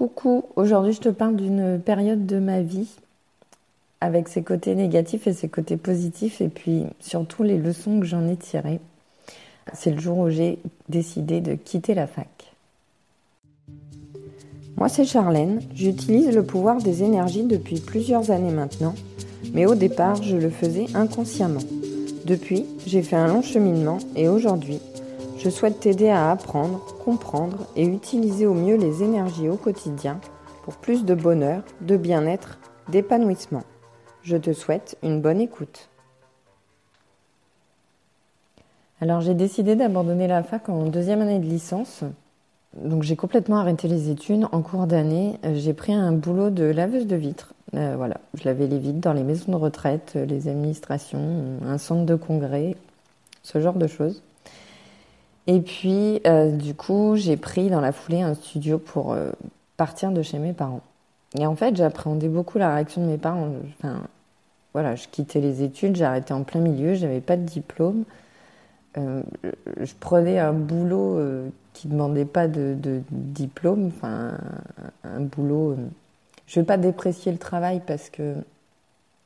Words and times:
Coucou, 0.00 0.44
aujourd'hui 0.56 0.94
je 0.94 1.00
te 1.00 1.10
parle 1.10 1.36
d'une 1.36 1.78
période 1.78 2.24
de 2.24 2.38
ma 2.38 2.62
vie 2.62 2.88
avec 4.00 4.28
ses 4.28 4.42
côtés 4.42 4.74
négatifs 4.74 5.26
et 5.26 5.34
ses 5.34 5.50
côtés 5.50 5.76
positifs 5.76 6.40
et 6.40 6.48
puis 6.48 6.84
surtout 7.00 7.42
les 7.42 7.58
leçons 7.58 8.00
que 8.00 8.06
j'en 8.06 8.26
ai 8.26 8.36
tirées. 8.36 8.80
C'est 9.74 9.90
le 9.90 10.00
jour 10.00 10.16
où 10.16 10.30
j'ai 10.30 10.58
décidé 10.88 11.42
de 11.42 11.54
quitter 11.54 11.92
la 11.92 12.06
fac. 12.06 12.54
Moi 14.78 14.88
c'est 14.88 15.04
Charlène, 15.04 15.60
j'utilise 15.74 16.34
le 16.34 16.44
pouvoir 16.44 16.78
des 16.78 17.02
énergies 17.02 17.44
depuis 17.44 17.78
plusieurs 17.78 18.30
années 18.30 18.54
maintenant, 18.54 18.94
mais 19.52 19.66
au 19.66 19.74
départ 19.74 20.22
je 20.22 20.38
le 20.38 20.48
faisais 20.48 20.86
inconsciemment. 20.94 21.60
Depuis, 22.24 22.64
j'ai 22.86 23.02
fait 23.02 23.16
un 23.16 23.26
long 23.26 23.42
cheminement 23.42 23.98
et 24.16 24.28
aujourd'hui, 24.28 24.80
je 25.42 25.48
souhaite 25.48 25.80
t'aider 25.80 26.10
à 26.10 26.30
apprendre, 26.30 26.84
comprendre 27.02 27.66
et 27.74 27.86
utiliser 27.86 28.46
au 28.46 28.52
mieux 28.52 28.76
les 28.76 29.02
énergies 29.02 29.48
au 29.48 29.56
quotidien 29.56 30.20
pour 30.64 30.74
plus 30.76 31.06
de 31.06 31.14
bonheur, 31.14 31.62
de 31.80 31.96
bien-être, 31.96 32.58
d'épanouissement. 32.90 33.62
Je 34.22 34.36
te 34.36 34.52
souhaite 34.52 34.98
une 35.02 35.22
bonne 35.22 35.40
écoute. 35.40 35.88
Alors 39.00 39.22
j'ai 39.22 39.32
décidé 39.32 39.76
d'abandonner 39.76 40.26
la 40.26 40.42
fac 40.42 40.68
en 40.68 40.84
deuxième 40.84 41.22
année 41.22 41.38
de 41.38 41.46
licence. 41.46 42.04
Donc 42.76 43.02
j'ai 43.02 43.16
complètement 43.16 43.56
arrêté 43.56 43.88
les 43.88 44.10
études. 44.10 44.46
En 44.52 44.60
cours 44.60 44.86
d'année, 44.86 45.38
j'ai 45.54 45.72
pris 45.72 45.94
un 45.94 46.12
boulot 46.12 46.50
de 46.50 46.64
laveuse 46.64 47.06
de 47.06 47.16
vitres. 47.16 47.54
Euh, 47.72 47.94
voilà, 47.96 48.18
je 48.34 48.44
lavais 48.44 48.66
les 48.66 48.78
vitres 48.78 49.00
dans 49.00 49.14
les 49.14 49.22
maisons 49.22 49.52
de 49.52 49.56
retraite, 49.56 50.18
les 50.28 50.48
administrations, 50.48 51.58
un 51.64 51.78
centre 51.78 52.04
de 52.04 52.14
congrès, 52.14 52.76
ce 53.42 53.58
genre 53.58 53.78
de 53.78 53.86
choses. 53.86 54.22
Et 55.46 55.60
puis, 55.60 56.20
euh, 56.26 56.50
du 56.50 56.74
coup, 56.74 57.16
j'ai 57.16 57.36
pris 57.36 57.70
dans 57.70 57.80
la 57.80 57.92
foulée 57.92 58.22
un 58.22 58.34
studio 58.34 58.78
pour 58.78 59.12
euh, 59.12 59.30
partir 59.76 60.12
de 60.12 60.22
chez 60.22 60.38
mes 60.38 60.52
parents. 60.52 60.82
Et 61.38 61.46
en 61.46 61.56
fait, 61.56 61.76
j'appréhendais 61.76 62.28
beaucoup 62.28 62.58
la 62.58 62.74
réaction 62.74 63.02
de 63.02 63.06
mes 63.06 63.18
parents. 63.18 63.50
Enfin, 63.78 64.02
voilà, 64.74 64.96
je 64.96 65.08
quittais 65.08 65.40
les 65.40 65.62
études, 65.62 65.96
j'arrêtais 65.96 66.32
en 66.32 66.42
plein 66.42 66.60
milieu, 66.60 66.94
j'avais 66.94 67.20
pas 67.20 67.36
de 67.36 67.44
diplôme. 67.44 68.04
Euh, 68.98 69.22
je 69.80 69.92
prenais 69.98 70.38
un 70.38 70.52
boulot 70.52 71.18
qui 71.72 71.88
demandait 71.88 72.24
pas 72.24 72.48
de, 72.48 72.76
diplôme, 73.10 73.86
enfin, 73.86 74.32
un, 75.04 75.20
boulot. 75.20 75.76
je 76.46 76.60
vais 76.60 76.66
pas 76.66 76.76
déprécier 76.76 77.30
le 77.30 77.38
travail 77.38 77.80
parce 77.86 78.10
que 78.10 78.34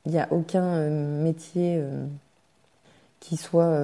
il 0.05 0.11
n'y 0.11 0.19
a 0.19 0.27
aucun 0.31 0.87
métier 0.87 1.83
qui 3.19 3.37
soit 3.37 3.75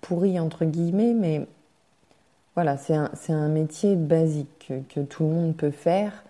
pourri 0.00 0.38
entre 0.38 0.64
guillemets, 0.64 1.14
mais 1.14 1.46
voilà, 2.54 2.76
c'est 2.76 2.94
un, 2.94 3.10
un, 3.28 3.48
métier 3.48 3.96
basique 3.96 4.72
que, 4.88 5.00
tout 5.00 5.24
le 5.24 5.30
monde 5.30 5.56
peut 5.56 5.70
faire, 5.70 6.24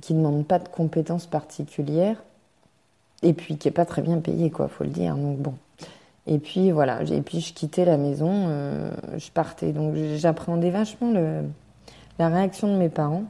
qui 0.00 0.14
ne 0.14 0.18
demande 0.18 0.46
pas 0.46 0.58
de 0.58 0.68
compétences 0.68 1.26
particulières, 1.26 2.22
et 3.22 3.32
puis 3.32 3.56
qui 3.56 3.68
n'est 3.68 3.72
pas 3.72 3.86
très 3.86 4.02
bien 4.02 4.18
payé, 4.18 4.50
quoi, 4.50 4.68
faut 4.68 4.84
le 4.84 4.90
dire. 4.90 5.16
Donc 5.16 5.38
bon. 5.38 5.54
Et 6.26 6.38
puis 6.38 6.70
voilà, 6.70 7.02
et 7.02 7.22
puis 7.22 7.40
je 7.40 7.54
quittais 7.54 7.86
la 7.86 7.96
maison, 7.96 8.30
euh, 8.30 8.90
je 9.16 9.30
partais. 9.30 9.72
Donc 9.72 9.94
j'appréhendais 10.16 10.70
vachement 10.70 11.10
le, 11.10 11.42
la 12.18 12.28
réaction 12.28 12.72
de 12.72 12.78
mes 12.78 12.90
parents. 12.90 13.24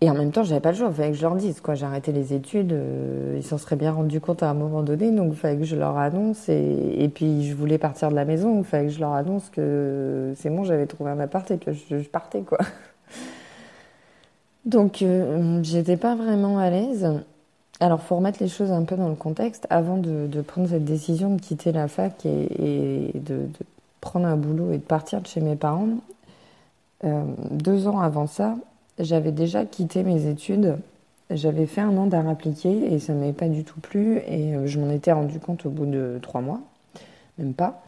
Et 0.00 0.08
en 0.08 0.14
même 0.14 0.30
temps, 0.30 0.44
j'avais 0.44 0.60
pas 0.60 0.70
le 0.70 0.76
choix, 0.76 0.88
il 0.90 0.94
fallait 0.94 1.10
que 1.10 1.16
je 1.16 1.22
leur 1.22 1.34
dise. 1.34 1.60
Quoi. 1.60 1.74
J'ai 1.74 1.84
arrêté 1.84 2.12
les 2.12 2.32
études, 2.32 2.72
euh, 2.72 3.34
ils 3.36 3.42
s'en 3.42 3.58
seraient 3.58 3.74
bien 3.74 3.90
rendus 3.90 4.20
compte 4.20 4.44
à 4.44 4.50
un 4.50 4.54
moment 4.54 4.82
donné, 4.82 5.10
donc 5.10 5.30
il 5.32 5.36
fallait 5.36 5.56
que 5.56 5.64
je 5.64 5.74
leur 5.74 5.98
annonce. 5.98 6.48
Et, 6.48 7.10
puis, 7.12 7.48
je 7.48 7.54
voulais 7.56 7.78
partir 7.78 8.08
de 8.10 8.14
la 8.14 8.24
maison, 8.24 8.58
il 8.58 8.64
fallait 8.64 8.86
que 8.86 8.92
je 8.92 9.00
leur 9.00 9.12
annonce 9.12 9.50
que 9.50 10.32
c'est 10.36 10.50
bon, 10.50 10.62
j'avais 10.62 10.86
trouvé 10.86 11.10
un 11.10 11.18
appart 11.18 11.50
et 11.50 11.58
que 11.58 11.72
je, 11.72 11.96
partais. 12.08 12.42
quoi. 12.42 12.58
Donc, 14.64 15.02
euh, 15.02 15.60
j'étais 15.64 15.96
pas 15.96 16.14
vraiment 16.14 16.58
à 16.58 16.70
l'aise. 16.70 17.08
Alors, 17.80 18.00
faut 18.00 18.16
remettre 18.16 18.40
les 18.40 18.48
choses 18.48 18.70
un 18.70 18.84
peu 18.84 18.94
dans 18.94 19.08
le 19.08 19.16
contexte. 19.16 19.66
Avant 19.68 19.96
de, 19.96 20.28
prendre 20.42 20.68
cette 20.68 20.84
décision 20.84 21.34
de 21.34 21.40
quitter 21.40 21.72
la 21.72 21.88
fac 21.88 22.24
et, 22.24 23.10
de, 23.14 23.34
de, 23.34 23.48
prendre 24.00 24.26
un 24.26 24.36
boulot 24.36 24.70
et 24.72 24.78
de 24.78 24.82
partir 24.82 25.20
de 25.20 25.26
chez 25.26 25.40
mes 25.40 25.56
parents, 25.56 25.88
euh, 27.04 27.24
deux 27.50 27.88
ans 27.88 28.00
avant 28.00 28.26
ça, 28.28 28.54
j'avais 28.98 29.32
déjà 29.32 29.64
quitté 29.64 30.02
mes 30.02 30.26
études. 30.26 30.76
J'avais 31.30 31.66
fait 31.66 31.82
un 31.82 31.96
an 31.98 32.06
d'art 32.06 32.28
appliqué 32.28 32.92
et 32.92 32.98
ça 32.98 33.12
ne 33.12 33.20
m'avait 33.20 33.32
pas 33.32 33.48
du 33.48 33.64
tout 33.64 33.80
plu. 33.80 34.18
Et 34.26 34.54
euh, 34.54 34.66
je 34.66 34.80
m'en 34.80 34.90
étais 34.90 35.12
rendu 35.12 35.38
compte 35.38 35.66
au 35.66 35.70
bout 35.70 35.86
de 35.86 36.18
trois 36.22 36.40
mois, 36.40 36.60
même 37.38 37.52
pas. 37.52 37.82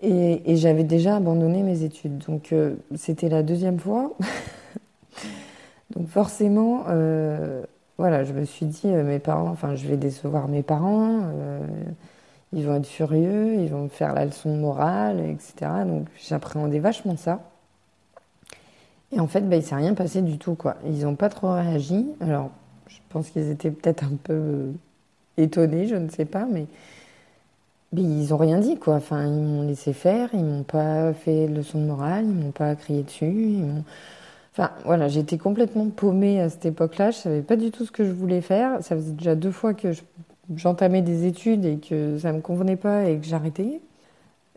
Et, 0.00 0.56
j'avais 0.56 0.84
déjà 0.84 1.16
abandonné 1.16 1.62
mes 1.62 1.82
études. 1.82 2.18
Donc 2.18 2.52
euh, 2.52 2.76
c'était 2.96 3.28
la 3.28 3.42
deuxième 3.42 3.78
fois. 3.78 4.16
Donc 5.90 6.06
forcément, 6.08 6.84
euh, 6.88 7.64
voilà, 7.98 8.22
je 8.22 8.32
me 8.32 8.44
suis 8.44 8.66
dit, 8.66 8.86
mes 8.86 9.18
parents, 9.18 9.48
enfin, 9.48 9.74
je 9.74 9.88
vais 9.88 9.96
décevoir 9.96 10.46
mes 10.46 10.62
parents. 10.62 11.22
ils 12.52 12.64
vont 12.64 12.76
être 12.76 12.86
furieux, 12.86 13.54
ils 13.54 13.68
vont 13.68 13.84
me 13.84 13.88
faire 13.88 14.14
la 14.14 14.24
leçon 14.24 14.56
morale, 14.56 15.20
etc. 15.20 15.70
Donc 15.86 16.06
j'appréhendais 16.28 16.78
vachement 16.78 17.16
ça. 17.16 17.40
Et 19.12 19.20
en 19.20 19.26
fait, 19.26 19.40
bah, 19.40 19.56
il 19.56 19.60
ne 19.60 19.64
s'est 19.64 19.74
rien 19.74 19.94
passé 19.94 20.22
du 20.22 20.38
tout. 20.38 20.54
Quoi. 20.54 20.76
Ils 20.84 21.04
n'ont 21.04 21.14
pas 21.14 21.28
trop 21.28 21.52
réagi. 21.52 22.06
Alors, 22.20 22.50
je 22.88 22.98
pense 23.08 23.30
qu'ils 23.30 23.50
étaient 23.50 23.70
peut-être 23.70 24.04
un 24.04 24.16
peu 24.22 24.32
euh, 24.32 24.72
étonnés, 25.36 25.86
je 25.86 25.96
ne 25.96 26.08
sais 26.08 26.24
pas, 26.24 26.46
mais, 26.50 26.66
ils 27.96 28.28
n'ont 28.28 28.36
rien 28.36 28.58
dit. 28.58 28.76
Quoi. 28.76 28.96
Enfin, 28.96 29.24
ils 29.26 29.32
m'ont 29.32 29.62
laissé 29.62 29.92
faire, 29.92 30.28
ils 30.34 30.44
m'ont 30.44 30.62
pas 30.62 31.12
fait 31.14 31.46
leçon 31.46 31.80
de 31.80 31.86
morale, 31.86 32.26
ils 32.26 32.34
m'ont 32.34 32.50
pas 32.50 32.74
crié 32.74 33.02
dessus. 33.02 33.60
Enfin, 34.52 34.72
voilà, 34.84 35.08
j'étais 35.08 35.38
complètement 35.38 35.88
paumée 35.88 36.40
à 36.40 36.50
cette 36.50 36.66
époque-là. 36.66 37.10
Je 37.12 37.16
savais 37.18 37.42
pas 37.42 37.56
du 37.56 37.70
tout 37.70 37.86
ce 37.86 37.92
que 37.92 38.04
je 38.04 38.12
voulais 38.12 38.40
faire. 38.42 38.82
Ça 38.82 38.96
faisait 38.96 39.12
déjà 39.12 39.34
deux 39.34 39.52
fois 39.52 39.72
que 39.72 39.92
j'entamais 40.56 41.02
des 41.02 41.26
études 41.26 41.64
et 41.64 41.78
que 41.78 42.18
ça 42.18 42.32
me 42.32 42.40
convenait 42.40 42.76
pas 42.76 43.04
et 43.08 43.18
que 43.18 43.26
j'arrêtais. 43.26 43.80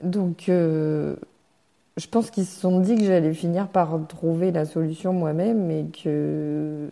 Donc, 0.03 0.50
euh, 0.50 1.16
je 1.97 2.07
pense 2.07 2.31
qu'ils 2.31 2.46
se 2.46 2.59
sont 2.59 2.79
dit 2.79 2.96
que 2.96 3.03
j'allais 3.03 3.34
finir 3.34 3.68
par 3.68 4.00
trouver 4.07 4.52
la 4.52 4.66
solution 4.66 5.13
moi-même 5.13 5.69
et 5.72 5.85
que 5.85 6.90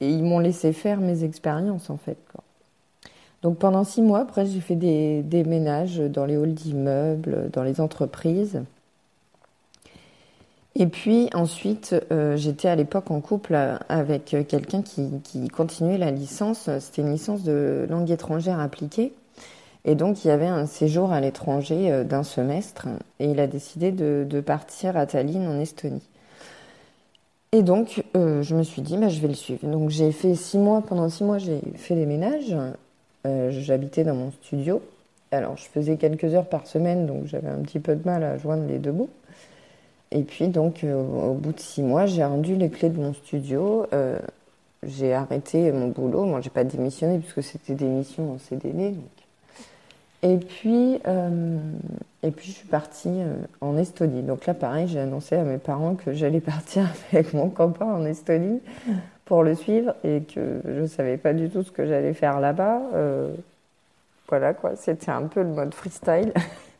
ils 0.00 0.24
m'ont 0.24 0.40
laissé 0.40 0.72
faire 0.72 1.00
mes 1.00 1.24
expériences 1.24 1.88
en 1.88 1.96
fait. 1.96 2.18
Donc 3.42 3.58
pendant 3.58 3.84
six 3.84 4.02
mois, 4.02 4.20
après 4.20 4.46
j'ai 4.46 4.60
fait 4.60 4.74
des, 4.74 5.44
ménages 5.44 5.98
dans 5.98 6.24
les 6.24 6.36
halls 6.36 6.54
d'immeubles, 6.54 7.50
dans 7.52 7.62
les 7.62 7.80
entreprises. 7.80 8.62
Et 10.76 10.86
puis 10.86 11.30
ensuite, 11.34 11.94
euh, 12.10 12.36
j'étais 12.36 12.66
à 12.66 12.74
l'époque 12.74 13.12
en 13.12 13.20
couple 13.20 13.56
avec 13.88 14.36
quelqu'un 14.48 14.82
qui, 14.82 15.08
qui 15.22 15.46
continuait 15.48 15.98
la 15.98 16.10
licence. 16.10 16.68
C'était 16.80 17.02
une 17.02 17.12
licence 17.12 17.44
de 17.44 17.86
langue 17.88 18.10
étrangère 18.10 18.58
appliquée. 18.58 19.12
Et 19.84 19.94
donc, 19.94 20.24
il 20.24 20.28
y 20.28 20.30
avait 20.30 20.46
un 20.46 20.66
séjour 20.66 21.12
à 21.12 21.20
l'étranger 21.20 21.92
euh, 21.92 22.04
d'un 22.04 22.22
semestre 22.22 22.88
et 23.20 23.26
il 23.26 23.38
a 23.38 23.46
décidé 23.46 23.92
de, 23.92 24.40
partir 24.40 24.96
à 24.96 25.06
Tallinn 25.06 25.46
en 25.46 25.60
Estonie. 25.60 26.02
Et 27.52 27.62
donc, 27.62 28.02
euh, 28.16 28.42
je 28.42 28.56
me 28.56 28.62
suis 28.62 28.82
dit, 28.82 28.96
bah, 28.96 29.08
je 29.08 29.20
vais 29.20 29.28
le 29.28 29.34
suivre. 29.34 29.66
Donc, 29.66 29.90
j'ai 29.90 30.10
fait 30.10 30.34
six 30.34 30.58
mois, 30.58 30.82
pendant 30.82 31.08
six 31.08 31.22
mois, 31.22 31.38
j'ai 31.38 31.60
fait 31.76 31.94
des 31.94 32.06
ménages. 32.06 32.56
Euh, 33.26 33.50
j'habitais 33.50 34.04
dans 34.04 34.14
mon 34.14 34.32
studio. 34.32 34.82
Alors, 35.30 35.56
je 35.56 35.64
faisais 35.64 35.96
quelques 35.96 36.34
heures 36.34 36.48
par 36.48 36.66
semaine, 36.66 37.06
donc 37.06 37.26
j'avais 37.26 37.48
un 37.48 37.60
petit 37.60 37.80
peu 37.80 37.94
de 37.94 38.04
mal 38.04 38.24
à 38.24 38.38
joindre 38.38 38.66
les 38.66 38.78
deux 38.78 38.92
bouts. 38.92 39.10
Et 40.10 40.22
puis, 40.22 40.48
donc, 40.48 40.84
au 40.84 41.34
bout 41.34 41.52
de 41.52 41.60
six 41.60 41.82
mois, 41.82 42.06
j'ai 42.06 42.24
rendu 42.24 42.56
les 42.56 42.70
clés 42.70 42.88
de 42.88 43.00
mon 43.00 43.12
studio. 43.14 43.86
j'ai 44.84 45.12
arrêté 45.12 45.72
mon 45.72 45.88
boulot. 45.88 46.24
Moi, 46.24 46.40
j'ai 46.40 46.50
pas 46.50 46.64
démissionné 46.64 47.18
puisque 47.18 47.42
c'était 47.42 47.74
des 47.74 47.86
missions 47.86 48.32
en 48.32 48.38
CDD. 48.38 48.94
Et 50.24 50.38
puis, 50.38 51.00
euh, 51.06 51.58
et 52.22 52.30
puis 52.30 52.46
je 52.46 52.52
suis 52.52 52.66
partie 52.66 53.10
euh, 53.10 53.34
en 53.60 53.76
Estonie. 53.76 54.22
Donc 54.22 54.46
là, 54.46 54.54
pareil, 54.54 54.88
j'ai 54.88 54.98
annoncé 54.98 55.36
à 55.36 55.42
mes 55.42 55.58
parents 55.58 55.96
que 55.96 56.14
j'allais 56.14 56.40
partir 56.40 56.88
avec 57.12 57.34
mon 57.34 57.50
copain 57.50 57.84
en 57.84 58.06
Estonie 58.06 58.60
pour 59.26 59.42
le 59.42 59.54
suivre 59.54 59.94
et 60.02 60.22
que 60.22 60.62
je 60.64 60.80
ne 60.80 60.86
savais 60.86 61.18
pas 61.18 61.34
du 61.34 61.50
tout 61.50 61.62
ce 61.62 61.70
que 61.70 61.86
j'allais 61.86 62.14
faire 62.14 62.40
là-bas. 62.40 62.80
Euh, 62.94 63.34
voilà 64.26 64.54
quoi, 64.54 64.76
c'était 64.76 65.10
un 65.10 65.26
peu 65.26 65.42
le 65.42 65.50
mode 65.50 65.74
freestyle. 65.74 66.32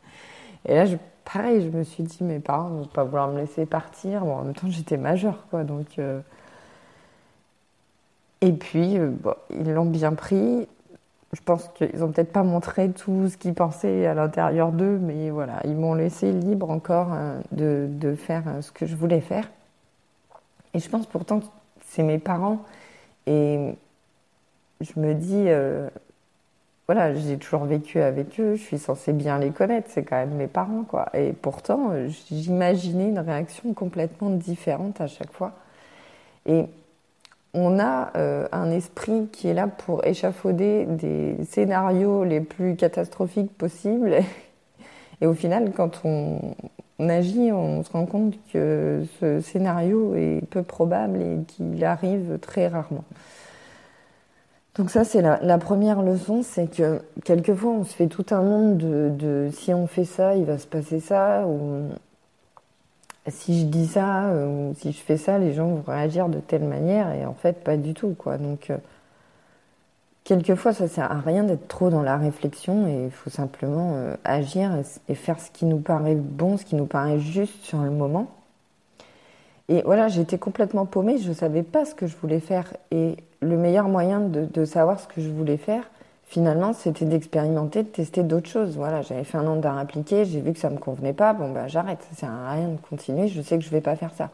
Et 0.65 0.73
là, 0.73 0.85
je, 0.85 0.97
pareil, 1.23 1.61
je 1.61 1.77
me 1.77 1.83
suis 1.83 2.01
dit, 2.01 2.23
mes 2.23 2.39
parents 2.39 2.69
ne 2.69 2.79
vont 2.79 2.87
pas 2.87 3.03
vouloir 3.03 3.27
me 3.27 3.37
laisser 3.37 3.67
partir. 3.67 4.21
Bon, 4.21 4.37
en 4.37 4.43
même 4.45 4.55
temps, 4.55 4.71
j'étais 4.71 4.97
majeure, 4.97 5.45
quoi. 5.51 5.63
Donc, 5.63 5.99
Et 8.41 8.51
puis, 8.51 8.97
ils 9.51 9.71
l'ont 9.71 9.85
bien 9.85 10.13
pris 10.13 10.67
je 11.35 11.41
pense 11.41 11.67
qu'ils 11.75 11.99
n'ont 11.99 12.11
peut-être 12.11 12.31
pas 12.31 12.43
montré 12.43 12.89
tout 12.91 13.27
ce 13.27 13.35
qu'ils 13.35 13.53
pensaient 13.53 14.05
à 14.05 14.13
l'intérieur 14.13 14.71
d'eux, 14.71 14.97
mais 15.01 15.29
voilà, 15.29 15.59
ils 15.65 15.75
m'ont 15.75 15.93
laissé 15.93 16.31
libre 16.31 16.71
encore 16.71 17.09
euh, 17.13 17.41
de, 17.51 18.15
faire 18.15 18.43
euh, 18.47 18.61
ce 18.61 18.71
que 18.71 18.85
je 18.85 18.95
voulais 18.95 19.19
faire. 19.19 19.49
Et 20.73 20.79
je 20.79 20.89
pense 20.89 21.05
pourtant 21.05 21.41
que 21.41 21.45
c'est 21.85 22.03
mes 22.03 22.19
parents. 22.19 22.63
Et 23.27 23.73
je 24.79 24.97
me 24.97 25.13
dis, 25.13 25.43
euh, 25.47 25.89
voilà, 26.87 27.13
j'ai 27.13 27.37
toujours 27.37 27.65
vécu 27.65 27.99
avec 27.99 28.39
eux, 28.39 28.55
je 28.55 28.61
suis 28.61 28.79
censée 28.79 29.11
bien 29.11 29.37
les 29.37 29.51
connaître, 29.51 29.89
c'est 29.91 30.03
quand 30.03 30.15
même 30.15 30.35
mes 30.35 30.47
parents, 30.47 30.83
quoi. 30.83 31.09
Et 31.13 31.33
pourtant, 31.33 31.91
j'imaginais 32.31 33.09
une 33.09 33.19
réaction 33.19 33.73
complètement 33.73 34.29
différente 34.29 35.01
à 35.01 35.07
chaque 35.07 35.33
fois. 35.33 35.51
Et 36.45 36.65
on 37.55 37.79
a 37.79 38.11
euh, 38.17 38.47
un 38.51 38.69
esprit 38.69 39.27
qui 39.31 39.47
est 39.47 39.53
là 39.53 39.67
pour 39.67 40.05
échafauder 40.05 40.85
des 40.85 41.37
scénarios 41.45 42.23
les 42.23 42.41
plus 42.41 42.75
catastrophiques 42.75 43.57
possibles. 43.57 44.17
Et 45.21 45.27
au 45.27 45.33
final, 45.33 45.71
quand 45.71 46.01
on, 46.03 46.39
agit, 46.99 47.51
on 47.53 47.81
se 47.83 47.91
rend 47.91 48.05
compte 48.05 48.35
que 48.51 49.03
ce 49.21 49.39
scénario 49.39 50.13
est 50.15 50.41
peu 50.49 50.61
probable 50.61 51.21
et 51.21 51.37
qu'il 51.47 51.83
arrive 51.85 52.37
très 52.41 52.67
rarement. 52.67 53.05
Donc 54.75 54.89
ça, 54.89 55.05
c'est 55.05 55.21
la, 55.21 55.57
première 55.57 56.01
leçon, 56.01 56.43
c'est 56.43 56.69
que 56.69 56.99
quelquefois, 57.23 57.71
on 57.71 57.83
se 57.85 57.93
fait 57.93 58.07
tout 58.07 58.25
un 58.31 58.41
monde 58.41 58.77
de, 58.77 59.49
si 59.53 59.73
on 59.73 59.87
fait 59.87 60.03
ça, 60.03 60.35
il 60.35 60.43
va 60.43 60.57
se 60.57 60.67
passer 60.67 60.99
ça, 60.99 61.47
ou 61.47 61.87
si 63.27 63.61
je 63.61 63.65
dis 63.65 63.87
ça, 63.87 64.31
ou 64.47 64.73
si 64.77 64.91
je 64.91 64.99
fais 64.99 65.17
ça, 65.17 65.39
les 65.39 65.53
gens 65.53 65.67
vont 65.67 65.83
réagir 65.87 66.29
de 66.29 66.39
telle 66.39 66.63
manière, 66.63 67.11
et 67.11 67.25
en 67.25 67.33
fait, 67.33 67.63
pas 67.63 67.77
du 67.77 67.93
tout, 67.93 68.15
quoi. 68.17 68.37
Donc, 68.37 68.69
euh, 68.69 68.77
quelquefois, 70.23 70.73
ça 70.73 70.87
sert 70.87 71.11
à 71.11 71.19
rien 71.19 71.43
d'être 71.43 71.67
trop 71.67 71.89
dans 71.89 72.03
la 72.03 72.17
réflexion, 72.17 72.87
et 72.87 73.05
il 73.05 73.11
faut 73.11 73.29
simplement 73.29 73.93
euh, 73.95 74.15
agir 74.23 74.71
et 75.09 75.15
faire 75.15 75.39
ce 75.39 75.49
qui 75.51 75.65
nous 75.65 75.79
paraît 75.79 76.15
bon, 76.15 76.57
ce 76.57 76.65
qui 76.65 76.75
nous 76.75 76.85
paraît 76.85 77.19
juste 77.19 77.63
sur 77.63 77.79
le 77.79 77.89
moment. 77.89 78.27
Et 79.67 79.81
voilà, 79.81 80.07
j'étais 80.07 80.37
complètement 80.37 80.85
paumée, 80.85 81.17
je 81.17 81.29
ne 81.29 81.33
savais 81.33 81.63
pas 81.63 81.85
ce 81.85 81.95
que 81.95 82.05
je 82.05 82.15
voulais 82.17 82.39
faire. 82.39 82.71
Et 82.91 83.17
le 83.41 83.57
meilleur 83.57 83.87
moyen 83.87 84.19
de, 84.19 84.65
savoir 84.65 84.99
ce 84.99 85.07
que 85.07 85.21
je 85.21 85.29
voulais 85.29 85.57
faire, 85.57 85.89
finalement, 86.25 86.73
c'était 86.73 87.05
d'expérimenter, 87.05 87.83
de 87.83 87.87
tester 87.87 88.23
d'autres 88.23 88.49
choses. 88.49 88.75
Voilà, 88.75 89.01
j'avais 89.01 89.23
fait 89.23 89.37
un 89.37 89.47
an 89.47 89.55
d'art 89.55 89.77
appliqué, 89.77 90.25
j'ai 90.25 90.41
vu 90.41 90.53
que 90.53 90.59
ça 90.59 90.69
ne 90.69 90.75
me 90.75 90.79
convenait 90.79 91.13
pas, 91.13 91.33
bon 91.33 91.51
bah 91.51 91.67
j'arrête, 91.67 91.99
ça 92.09 92.15
sert 92.15 92.31
à 92.31 92.51
rien 92.51 92.69
de 92.69 92.77
continuer, 92.89 93.27
je 93.27 93.41
sais 93.41 93.57
que 93.57 93.63
je 93.63 93.69
ne 93.69 93.73
vais 93.73 93.81
pas 93.81 93.95
faire 93.95 94.13
ça. 94.15 94.29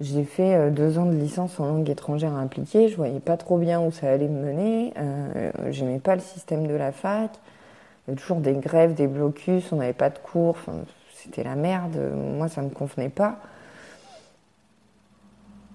J'ai 0.00 0.24
fait 0.24 0.54
euh, 0.54 0.70
deux 0.70 0.98
ans 0.98 1.06
de 1.06 1.14
licence 1.14 1.60
en 1.60 1.66
langue 1.66 1.88
étrangère 1.88 2.36
appliquée, 2.36 2.88
je 2.88 2.96
voyais 2.96 3.20
pas 3.20 3.36
trop 3.36 3.56
bien 3.58 3.80
où 3.80 3.92
ça 3.92 4.10
allait 4.10 4.28
me 4.28 4.44
mener, 4.44 4.92
euh, 4.98 5.50
j'aimais 5.70 6.00
pas 6.00 6.14
le 6.14 6.20
système 6.20 6.66
de 6.66 6.74
la 6.74 6.92
fac, 6.92 7.30
il 8.06 8.10
y 8.10 8.12
avait 8.12 8.20
toujours 8.20 8.38
des 8.38 8.54
grèves, 8.54 8.94
des 8.94 9.06
blocus, 9.06 9.72
on 9.72 9.76
n'avait 9.76 9.92
pas 9.92 10.10
de 10.10 10.18
cours, 10.18 10.56
c'était 11.14 11.44
la 11.44 11.54
merde, 11.54 11.96
moi 12.36 12.48
ça 12.48 12.62
me 12.62 12.70
convenait 12.70 13.10
pas. 13.10 13.38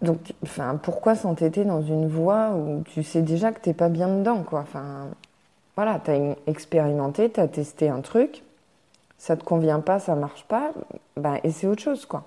Donc, 0.01 0.33
enfin, 0.44 0.79
pourquoi 0.81 1.15
s'entêter 1.15 1.65
dans 1.65 1.81
une 1.81 2.07
voie 2.07 2.51
où 2.51 2.83
tu 2.83 3.03
sais 3.03 3.21
déjà 3.21 3.51
que 3.51 3.59
t'es 3.59 3.73
pas 3.73 3.89
bien 3.89 4.07
dedans, 4.07 4.44
quoi? 4.44 4.59
Enfin, 4.59 5.07
voilà, 5.75 5.99
t'as 6.03 6.35
expérimenté, 6.45 7.29
t'as 7.29 7.47
testé 7.47 7.89
un 7.89 8.01
truc, 8.01 8.44
ça 9.17 9.35
te 9.35 9.44
convient 9.44 9.79
pas, 9.79 9.99
ça 9.99 10.15
marche 10.15 10.45
pas, 10.45 10.71
bah, 11.15 11.35
et 11.44 11.51
c'est 11.51 11.67
autre 11.67 11.81
chose, 11.81 12.05
quoi. 12.05 12.25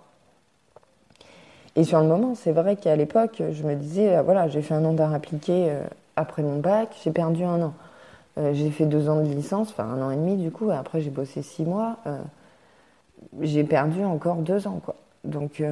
Et 1.77 1.85
sur 1.85 2.01
le 2.01 2.07
moment, 2.07 2.35
c'est 2.35 2.53
vrai 2.53 2.77
qu'à 2.77 2.97
l'époque, 2.97 3.43
je 3.51 3.63
me 3.63 3.75
disais, 3.75 4.17
euh, 4.17 4.23
voilà, 4.23 4.49
j'ai 4.49 4.63
fait 4.63 4.75
un 4.75 4.85
an 4.85 4.93
d'art 4.93 5.15
appliqué 5.15 5.69
euh, 5.71 5.83
après 6.17 6.43
mon 6.43 6.59
bac, 6.59 6.89
j'ai 7.05 7.13
perdu 7.13 7.45
un 7.45 7.63
an. 7.63 7.75
Euh, 8.39 8.53
j'ai 8.53 8.71
fait 8.71 8.87
deux 8.87 9.09
ans 9.09 9.23
de 9.23 9.29
licence, 9.29 9.71
enfin 9.71 9.85
un 9.85 10.03
an 10.03 10.11
et 10.11 10.17
demi 10.17 10.37
du 10.37 10.51
coup, 10.51 10.71
et 10.71 10.75
après 10.75 11.01
j'ai 11.01 11.11
bossé 11.11 11.43
six 11.43 11.65
mois. 11.65 11.97
j'ai 13.41 13.65
perdu 13.65 14.05
encore 14.05 14.37
deux 14.37 14.67
ans, 14.67 14.81
quoi. 14.85 14.97
Donc, 15.25 15.63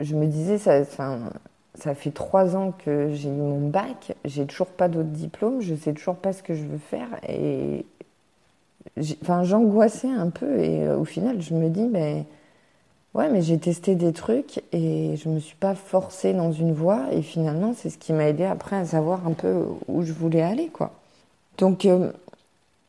je 0.00 0.14
me 0.14 0.26
disais, 0.26 0.58
ça, 0.58 0.84
fait 1.94 2.10
trois 2.10 2.56
ans 2.56 2.72
que 2.72 3.10
j'ai 3.12 3.28
eu 3.28 3.32
mon 3.32 3.68
bac, 3.68 4.14
j'ai 4.24 4.46
toujours 4.46 4.68
pas 4.68 4.88
d'autre 4.88 5.08
diplôme, 5.08 5.60
je 5.60 5.74
sais 5.74 5.92
toujours 5.92 6.16
pas 6.16 6.32
ce 6.32 6.42
que 6.42 6.54
je 6.54 6.64
veux 6.64 6.78
faire 6.78 7.08
et 7.28 7.84
enfin, 9.22 9.44
j'angoissais 9.44 10.08
un 10.08 10.30
peu 10.30 10.58
et 10.58 10.86
euh, 10.86 10.98
au 10.98 11.04
final, 11.04 11.40
je 11.40 11.54
me 11.54 11.68
dis, 11.68 11.84
mais 11.84 12.24
ouais, 13.14 13.28
mais 13.30 13.42
j'ai 13.42 13.58
testé 13.58 13.94
des 13.94 14.12
trucs 14.12 14.62
et 14.72 15.16
je 15.16 15.28
me 15.28 15.38
suis 15.40 15.56
pas 15.56 15.74
forcée 15.74 16.32
dans 16.32 16.52
une 16.52 16.72
voie 16.72 17.12
et 17.12 17.22
finalement, 17.22 17.74
c'est 17.76 17.90
ce 17.90 17.98
qui 17.98 18.12
m'a 18.12 18.28
aidé 18.28 18.44
après 18.44 18.76
à 18.76 18.84
savoir 18.84 19.26
un 19.26 19.32
peu 19.32 19.64
où 19.88 20.02
je 20.02 20.12
voulais 20.12 20.42
aller, 20.42 20.68
quoi. 20.68 20.92
Donc, 21.58 21.84
euh, 21.84 22.12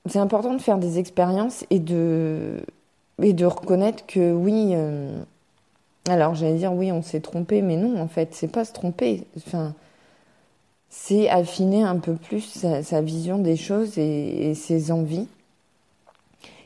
c'est 0.07 0.19
important 0.19 0.53
de 0.53 0.61
faire 0.61 0.77
des 0.77 0.99
expériences 0.99 1.65
et 1.69 1.79
de, 1.79 2.61
et 3.21 3.33
de 3.33 3.45
reconnaître 3.45 4.05
que 4.07 4.31
oui, 4.33 4.71
euh, 4.73 5.23
alors 6.09 6.35
j'allais 6.35 6.55
dire 6.55 6.73
oui, 6.73 6.91
on 6.91 7.01
s'est 7.01 7.19
trompé, 7.19 7.61
mais 7.61 7.77
non, 7.77 7.99
en 8.01 8.07
fait, 8.07 8.33
c'est 8.33 8.47
pas 8.47 8.65
se 8.65 8.73
tromper. 8.73 9.27
Enfin, 9.37 9.73
c'est 10.91 11.29
affiner 11.29 11.83
un 11.83 11.97
peu 11.97 12.15
plus 12.15 12.41
sa, 12.83 13.01
vision 13.01 13.39
des 13.39 13.55
choses 13.55 13.97
et, 13.97 14.53
ses 14.55 14.91
envies. 14.91 15.27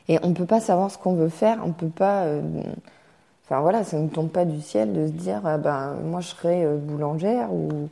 Et 0.08 0.18
on 0.22 0.34
peut 0.34 0.46
pas 0.46 0.60
savoir 0.60 0.90
ce 0.90 0.98
qu'on 0.98 1.14
veut 1.14 1.28
faire, 1.28 1.60
on 1.64 1.72
peut 1.72 1.88
pas. 1.88 2.24
Euh, 2.24 2.42
enfin 3.44 3.60
voilà, 3.60 3.84
ça 3.84 3.98
ne 3.98 4.08
tombe 4.08 4.28
pas 4.30 4.44
du 4.44 4.60
ciel 4.60 4.92
de 4.92 5.06
se 5.06 5.12
dire 5.12 5.42
ah 5.44 5.58
ben 5.58 5.94
moi 6.04 6.20
je 6.20 6.28
serai 6.28 6.64
euh, 6.64 6.76
boulangère 6.76 7.52
ou 7.52 7.88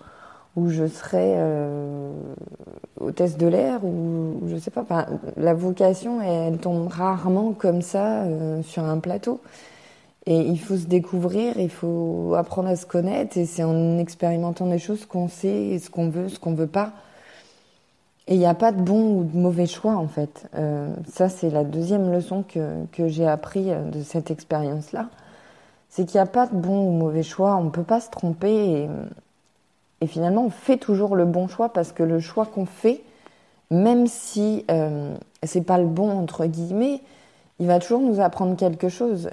ou 0.57 0.69
je 0.71 0.87
serai 0.87 1.35
euh, 1.37 2.13
hôtesse 3.01 3.37
de 3.37 3.47
l'air 3.49 3.85
ou, 3.85 4.41
je 4.47 4.57
sais 4.57 4.71
pas. 4.71 4.87
La 5.37 5.55
vocation 5.55 6.21
elle, 6.21 6.59
tombe 6.59 6.89
rarement 6.89 7.53
comme 7.53 7.83
ça 7.83 8.25
sur 8.63 8.85
un 8.85 8.99
plateau. 8.99 9.41
Et 10.27 10.39
il 10.39 10.59
faut 10.59 10.77
se 10.77 10.87
découvrir, 10.87 11.59
il 11.59 11.69
faut 11.69 12.35
apprendre 12.37 12.69
à 12.69 12.77
se 12.77 12.87
connaître, 12.87 13.37
et 13.37 13.45
c'est 13.45 13.63
en 13.63 13.99
expérimentant 13.99 14.67
des 14.67 14.79
choses 14.79 15.05
qu'on 15.05 15.29
sait 15.29 15.79
ce 15.79 15.91
qu'on 15.91 16.09
veut, 16.09 16.29
ce 16.29 16.39
qu'on 16.39 16.55
veut 16.55 16.67
pas. 16.67 16.93
Et 18.27 18.35
il 18.35 18.39
n'y 18.39 18.47
a 18.47 18.55
pas 18.55 18.73
de 18.73 18.81
bon 18.81 19.19
ou 19.19 19.25
de 19.25 19.37
mauvais 19.37 19.67
choix 19.67 19.97
en 19.97 20.09
fait. 20.09 20.49
Euh, 20.55 20.95
ça, 21.13 21.29
c'est 21.29 21.51
la 21.51 21.63
deuxième 21.63 22.11
leçon 22.11 22.43
que, 22.43 22.87
que 22.93 23.07
j'ai 23.09 23.27
appris 23.27 23.71
euh, 23.71 23.83
de 23.91 24.03
cette 24.03 24.31
expérience-là. 24.31 25.11
C'est 25.91 26.07
qu'il 26.07 26.17
n'y 26.17 26.23
a 26.23 26.27
pas 26.27 26.47
de 26.47 26.57
bon 26.57 26.89
ou 26.89 26.93
mauvais 26.93 27.23
choix, 27.23 27.57
on 27.57 27.65
ne 27.65 27.71
peut 27.71 27.83
pas 27.83 28.01
se 28.01 28.11
tromper. 28.11 28.89
Et, 30.01 30.07
finalement, 30.07 30.45
on 30.47 30.51
fait 30.51 30.77
toujours 30.77 31.17
le 31.17 31.25
bon 31.25 31.49
choix 31.49 31.71
parce 31.71 31.93
que 31.93 32.03
le 32.03 32.21
choix 32.21 32.47
qu'on 32.47 32.67
fait, 32.67 33.03
même 33.71 34.07
si 34.07 34.65
euh, 34.71 35.15
c'est 35.43 35.63
pas 35.63 35.79
le 35.79 35.87
bon 35.87 36.11
entre 36.11 36.47
guillemets, 36.47 37.01
il 37.59 37.67
va 37.67 37.79
toujours 37.79 38.01
nous 38.01 38.21
apprendre 38.21 38.57
quelque 38.57 38.89
chose. 38.89 39.31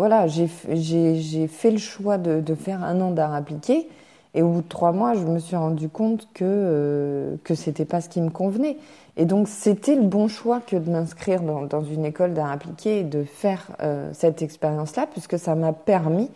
Voilà, 0.00 0.26
j'ai 0.28 0.46
fait 0.46 1.70
le 1.70 1.76
choix 1.76 2.16
de, 2.16 2.54
faire 2.54 2.82
un 2.82 3.02
an 3.02 3.10
d'art 3.10 3.34
appliqué. 3.34 3.86
Et 4.32 4.40
au 4.40 4.48
bout 4.48 4.62
de 4.62 4.66
trois 4.66 4.92
mois, 4.92 5.12
je 5.12 5.26
me 5.26 5.38
suis 5.38 5.56
rendu 5.56 5.90
compte 5.90 6.26
que, 6.32 6.42
euh, 6.46 7.36
que 7.44 7.54
c'était 7.54 7.84
pas 7.84 8.00
ce 8.00 8.08
qui 8.08 8.22
me 8.22 8.30
convenait. 8.30 8.78
Et 9.18 9.26
donc, 9.26 9.46
c'était 9.46 9.96
le 9.96 10.04
bon 10.04 10.26
choix 10.26 10.60
que 10.60 10.76
de 10.76 10.90
m'inscrire 10.90 11.42
dans, 11.42 11.82
une 11.82 12.06
école 12.06 12.32
d'art 12.32 12.50
appliqué 12.50 13.00
et 13.00 13.04
de 13.04 13.24
faire 13.24 13.72
euh, 13.82 14.08
cette 14.14 14.40
expérience-là, 14.40 15.06
puisque 15.06 15.38
ça 15.38 15.54
m'a 15.54 15.74
permis 15.74 16.30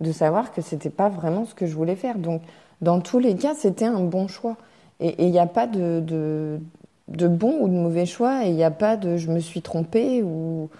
de 0.00 0.10
savoir 0.10 0.50
que 0.50 0.62
c'était 0.62 0.88
pas 0.88 1.10
vraiment 1.10 1.44
ce 1.44 1.54
que 1.54 1.66
je 1.66 1.74
voulais 1.74 1.96
faire. 1.96 2.16
Donc, 2.16 2.40
dans 2.80 3.00
tous 3.00 3.18
les 3.18 3.36
cas, 3.36 3.52
c'était 3.54 3.84
un 3.84 4.00
bon 4.00 4.26
choix. 4.26 4.56
Et 5.00 5.26
il 5.26 5.32
n'y 5.32 5.38
a 5.38 5.46
pas 5.46 5.66
de, 5.66 6.00
de, 6.00 6.60
de, 7.08 7.28
bon 7.28 7.58
ou 7.60 7.68
de 7.68 7.74
mauvais 7.74 8.06
choix, 8.06 8.46
et 8.46 8.48
il 8.48 8.54
n'y 8.54 8.64
a 8.64 8.70
pas 8.70 8.96
de 8.96 9.18
je 9.18 9.30
me 9.30 9.38
suis 9.38 9.60
trompée 9.60 10.22
ou 10.22 10.70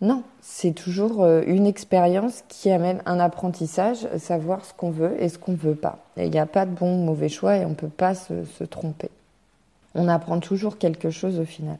non, 0.00 0.22
c'est 0.40 0.72
toujours 0.72 1.22
euh, 1.22 1.42
une 1.46 1.66
expérience 1.66 2.42
qui 2.48 2.70
amène 2.70 3.02
un 3.04 3.20
apprentissage, 3.20 4.08
savoir 4.16 4.64
ce 4.64 4.72
qu'on 4.72 4.90
veut 4.90 5.22
et 5.22 5.28
ce 5.28 5.36
qu'on 5.36 5.52
ne 5.52 5.58
veut 5.58 5.74
pas. 5.74 5.98
Il 6.16 6.30
n'y 6.30 6.38
a 6.38 6.46
pas 6.46 6.64
de 6.64 6.74
bon 6.74 7.02
ou 7.02 7.04
mauvais 7.04 7.28
choix 7.28 7.56
et 7.56 7.66
on 7.66 7.70
ne 7.70 7.74
peut 7.74 7.88
pas 7.88 8.14
se, 8.14 8.64
tromper. 8.64 9.10
On 9.94 10.08
apprend 10.08 10.40
toujours 10.40 10.78
quelque 10.78 11.10
chose 11.10 11.38
au 11.38 11.44
final. 11.44 11.76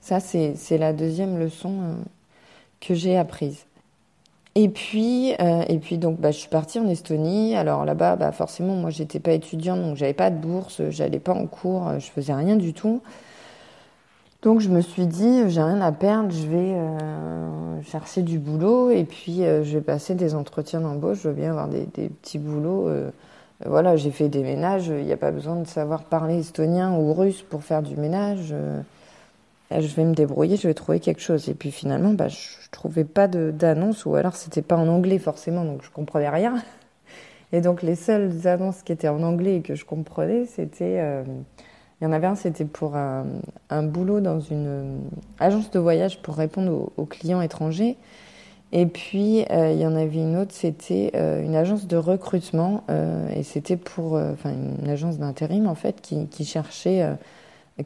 Ça, 0.00 0.20
c'est 0.20 0.78
la 0.78 0.92
deuxième 0.92 1.38
leçon 1.38 1.72
euh, 1.80 1.94
que 2.80 2.94
j'ai 2.94 3.18
apprise. 3.18 3.64
Et 4.54 4.68
puis, 4.68 5.34
euh, 5.40 5.64
et 5.68 5.78
puis 5.78 5.98
donc, 5.98 6.20
bah, 6.20 6.30
je 6.30 6.38
suis 6.38 6.48
partie 6.48 6.78
en 6.78 6.86
Estonie. 6.86 7.56
Alors 7.56 7.84
là-bas, 7.84 8.14
bah, 8.14 8.30
forcément, 8.30 8.76
moi, 8.76 8.90
j'étais 8.90 9.18
pas 9.18 9.32
étudiante, 9.32 9.82
donc 9.82 9.96
j'avais 9.96 10.14
pas 10.14 10.30
de 10.30 10.36
bourse, 10.36 10.82
j'allais 10.90 11.18
pas 11.18 11.34
en 11.34 11.46
cours, 11.46 11.98
je 11.98 12.06
faisais 12.06 12.32
rien 12.32 12.54
du 12.54 12.72
tout. 12.72 13.02
Donc 14.46 14.60
je 14.60 14.68
me 14.68 14.80
suis 14.80 15.08
dit, 15.08 15.50
j'ai 15.50 15.60
rien 15.60 15.80
à 15.80 15.90
perdre, 15.90 16.30
je 16.30 16.46
vais 16.46 16.74
euh, 16.76 17.82
chercher 17.82 18.22
du 18.22 18.38
boulot 18.38 18.90
et 18.90 19.02
puis 19.02 19.42
euh, 19.42 19.64
je 19.64 19.76
vais 19.76 19.82
passer 19.82 20.14
des 20.14 20.36
entretiens 20.36 20.80
d'embauche, 20.80 21.22
je 21.24 21.28
veux 21.30 21.34
bien 21.34 21.50
avoir 21.50 21.66
des, 21.66 21.82
petits 21.82 22.38
boulots. 22.38 22.86
Euh, 22.86 23.10
voilà, 23.64 23.96
j'ai 23.96 24.12
fait 24.12 24.28
des 24.28 24.44
ménages, 24.44 24.86
il 24.86 25.04
n'y 25.04 25.12
a 25.12 25.16
pas 25.16 25.32
besoin 25.32 25.56
de 25.56 25.66
savoir 25.66 26.04
parler 26.04 26.38
estonien 26.38 26.92
ou 26.92 27.12
russe 27.12 27.42
pour 27.42 27.64
faire 27.64 27.82
du 27.82 27.96
ménage. 27.96 28.54
je 29.72 29.94
vais 29.96 30.04
me 30.04 30.14
débrouiller, 30.14 30.56
je 30.56 30.68
vais 30.68 30.74
trouver 30.74 31.00
quelque 31.00 31.22
chose. 31.22 31.48
Et 31.48 31.54
puis 31.54 31.72
finalement, 31.72 32.12
bah, 32.12 32.28
je, 32.28 32.36
ne 32.36 32.70
trouvais 32.70 33.02
pas 33.02 33.26
d'annonce 33.26 34.06
ou 34.06 34.14
alors 34.14 34.36
c'était 34.36 34.62
pas 34.62 34.76
en 34.76 34.86
anglais 34.86 35.18
forcément, 35.18 35.64
donc 35.64 35.82
je 35.82 35.90
comprenais 35.90 36.28
rien. 36.28 36.54
Et 37.52 37.60
donc 37.60 37.82
les 37.82 37.96
seules 37.96 38.46
annonces 38.46 38.84
qui 38.84 38.92
étaient 38.92 39.08
en 39.08 39.24
anglais 39.24 39.56
et 39.56 39.62
que 39.62 39.74
je 39.74 39.84
comprenais, 39.84 40.46
c'était 40.46 41.00
il 42.00 42.04
y 42.04 42.06
en 42.06 42.12
avait 42.12 42.26
un, 42.26 42.34
c'était 42.34 42.64
pour 42.64 42.96
un, 42.96 43.82
boulot 43.82 44.20
dans 44.20 44.40
une 44.40 44.66
euh, 44.66 44.98
agence 45.38 45.70
de 45.70 45.78
voyage 45.78 46.20
pour 46.20 46.36
répondre 46.36 46.90
aux, 46.96 47.04
clients 47.04 47.40
étrangers. 47.40 47.96
Et 48.72 48.86
puis, 48.86 49.44
euh, 49.50 49.72
il 49.72 49.80
y 49.80 49.86
en 49.86 49.94
avait 49.94 50.18
une 50.18 50.36
autre, 50.36 50.52
c'était 50.52 51.12
euh, 51.14 51.42
une 51.42 51.54
agence 51.54 51.86
de 51.86 51.96
recrutement, 51.96 52.84
et 53.34 53.42
c'était 53.42 53.76
pour, 53.76 54.18
une 54.18 54.88
agence 54.88 55.18
d'intérim, 55.18 55.66
en 55.66 55.74
fait, 55.74 56.00
qui, 56.02 56.44
cherchait 56.44 57.08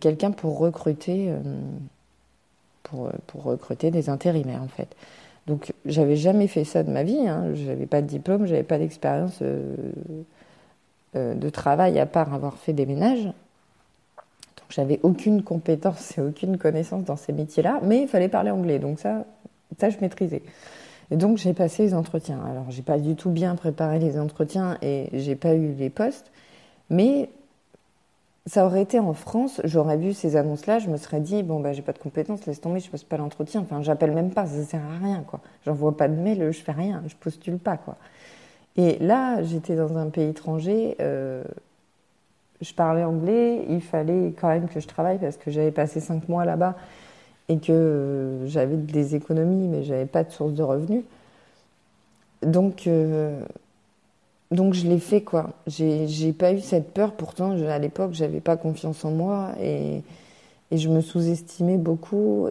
quelqu'un 0.00 0.31
pour 0.31 0.59
recruter, 0.59 1.33
pour, 2.83 3.45
recruter 3.45 3.90
des 3.90 4.09
intérimaires 4.09 4.62
en 4.62 4.69
fait. 4.69 4.95
Donc 5.47 5.73
j'avais 5.85 6.17
jamais 6.17 6.47
fait 6.47 6.64
ça 6.64 6.83
de 6.83 6.90
ma 6.90 7.02
vie, 7.02 7.26
hein. 7.26 7.55
j'avais 7.55 7.87
pas 7.87 8.02
de 8.02 8.07
diplôme, 8.07 8.47
j'avais 8.47 8.62
pas 8.62 8.79
d'expérience 8.79 9.38
euh, 9.43 9.75
euh, 11.17 11.35
de 11.35 11.50
travail 11.50 11.99
à 11.99 12.07
part 12.07 12.33
avoir 12.35 12.57
fait 12.57 12.73
des 12.73 12.87
ménages. 12.87 13.29
J'avais 14.70 15.00
aucune 15.02 15.42
compétence 15.42 16.16
et 16.16 16.20
aucune 16.20 16.58
connaissance 16.58 17.04
dans 17.04 17.16
ces 17.16 17.32
métiers-là, 17.32 17.80
mais 17.82 18.02
il 18.02 18.08
fallait 18.08 18.28
parler 18.28 18.50
anglais, 18.50 18.78
donc 18.78 18.98
ça, 18.98 19.24
ça 19.78 19.90
je 19.90 19.98
maîtrisais. 20.00 20.42
Et 21.10 21.16
donc 21.16 21.38
j'ai 21.38 21.52
passé 21.52 21.82
les 21.82 21.94
entretiens. 21.94 22.40
Alors 22.48 22.70
j'ai 22.70 22.82
pas 22.82 22.98
du 22.98 23.16
tout 23.16 23.30
bien 23.30 23.54
préparé 23.56 23.98
les 23.98 24.18
entretiens 24.18 24.78
et 24.80 25.08
j'ai 25.12 25.34
pas 25.34 25.54
eu 25.54 25.72
les 25.72 25.90
postes, 25.90 26.30
mais 26.88 27.28
ça 28.46 28.64
aurait 28.66 28.82
été 28.82 28.98
en 28.98 29.12
France, 29.12 29.60
j'aurais 29.64 29.96
vu 29.96 30.12
ces 30.12 30.36
annonces-là, 30.36 30.78
je 30.78 30.88
me 30.88 30.96
serais 30.96 31.20
dit, 31.20 31.42
bon, 31.42 31.60
bah, 31.60 31.72
j'ai 31.72 31.82
pas 31.82 31.92
de 31.92 31.98
compétences, 31.98 32.46
laisse 32.46 32.60
tomber, 32.60 32.80
je 32.80 32.90
passe 32.90 33.04
pas 33.04 33.16
l'entretien. 33.16 33.60
Enfin, 33.60 33.82
j'appelle 33.82 34.12
même 34.12 34.30
pas, 34.30 34.46
ça 34.46 34.62
sert 34.64 34.80
à 34.82 35.04
rien, 35.04 35.22
quoi. 35.26 35.40
J'envoie 35.64 35.96
pas 35.96 36.08
de 36.08 36.16
mail, 36.16 36.50
je 36.50 36.58
fais 36.58 36.72
rien, 36.72 37.02
je 37.06 37.14
postule 37.14 37.58
pas, 37.58 37.76
quoi. 37.76 37.96
Et 38.76 38.98
là, 38.98 39.42
j'étais 39.42 39.76
dans 39.76 39.96
un 39.96 40.08
pays 40.08 40.28
étranger, 40.28 40.96
euh, 41.00 41.44
je 42.61 42.75
parlais 42.75 43.05
anglais, 43.05 43.64
il 43.69 43.81
fallait 43.81 44.35
quand 44.38 44.49
même 44.49 44.69
que 44.69 44.81
je 44.81 44.87
travaille 44.87 45.19
parce 45.19 45.37
que 45.37 45.50
j'avais 45.50 45.71
passé 45.71 46.00
cinq 46.00 46.29
mois 46.29 46.45
là-bas 46.45 46.76
et 47.49 47.59
que 47.59 47.73
euh, 47.73 48.47
j'avais 48.47 48.76
des 48.76 49.14
économies, 49.17 49.69
mais 49.69 49.83
j'avais 49.83 50.07
pas 50.07 50.25
de 50.25 50.31
source 50.31 50.52
de 50.52 50.62
revenus. 50.62 51.02
Donc, 52.43 52.87
euh, 52.87 53.43
donc 54.50 54.75
je 54.75 54.87
l'ai 54.87 54.99
fait 54.99 55.23
quoi. 55.23 55.50
J'ai 55.67 56.33
pas 56.33 56.52
eu 56.52 56.61
cette 56.61 56.93
peur. 56.93 57.12
Pourtant, 57.12 57.52
à 57.52 57.79
l'époque, 57.79 58.12
j'avais 58.12 58.40
pas 58.40 58.57
confiance 58.57 59.05
en 59.05 59.11
moi 59.11 59.50
et, 59.61 60.02
et 60.71 60.79
je 60.79 60.88
me 60.88 61.00
sous-estimais 61.00 61.76
beaucoup. 61.76 62.49